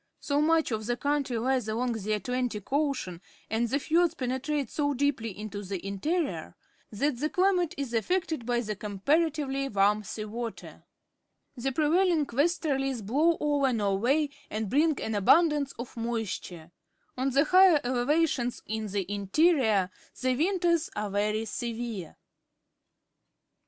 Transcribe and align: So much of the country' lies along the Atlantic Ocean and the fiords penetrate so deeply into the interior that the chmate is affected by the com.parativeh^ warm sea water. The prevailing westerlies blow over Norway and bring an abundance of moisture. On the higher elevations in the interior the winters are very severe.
So 0.19 0.41
much 0.41 0.71
of 0.71 0.87
the 0.87 0.97
country' 0.97 1.37
lies 1.37 1.67
along 1.67 1.91
the 1.91 2.13
Atlantic 2.13 2.73
Ocean 2.73 3.21
and 3.51 3.69
the 3.69 3.77
fiords 3.77 4.15
penetrate 4.15 4.71
so 4.71 4.95
deeply 4.95 5.29
into 5.37 5.61
the 5.61 5.85
interior 5.85 6.55
that 6.91 7.19
the 7.19 7.29
chmate 7.29 7.75
is 7.77 7.93
affected 7.93 8.43
by 8.43 8.61
the 8.61 8.75
com.parativeh^ 8.75 9.71
warm 9.75 10.03
sea 10.03 10.25
water. 10.25 10.81
The 11.55 11.71
prevailing 11.71 12.25
westerlies 12.25 13.05
blow 13.05 13.37
over 13.39 13.71
Norway 13.71 14.29
and 14.49 14.71
bring 14.71 14.99
an 14.99 15.13
abundance 15.13 15.71
of 15.73 15.95
moisture. 15.95 16.71
On 17.15 17.29
the 17.29 17.43
higher 17.45 17.79
elevations 17.83 18.63
in 18.65 18.87
the 18.87 19.05
interior 19.07 19.91
the 20.19 20.35
winters 20.35 20.89
are 20.95 21.11
very 21.11 21.45
severe. 21.45 22.17